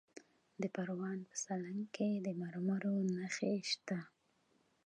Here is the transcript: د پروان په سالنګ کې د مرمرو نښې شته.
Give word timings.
د 0.61 0.63
پروان 0.75 1.19
په 1.29 1.35
سالنګ 1.43 1.83
کې 1.95 2.09
د 2.25 2.27
مرمرو 2.41 2.95
نښې 3.15 3.53
شته. 3.71 3.99